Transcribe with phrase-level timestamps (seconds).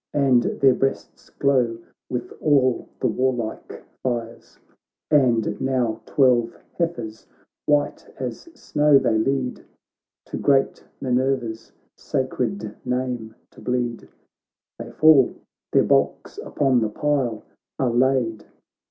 [0.15, 1.77] And their breasts glow
[2.09, 4.57] with all the war like fires:
[5.11, 7.27] And now twelve heifers
[7.67, 9.63] white as snow they lead
[10.25, 14.09] To great Minerva's sacred nameto bleed;
[14.79, 15.35] They fall—
[15.71, 17.43] their bulks upon the pile
[17.77, 18.43] are laid.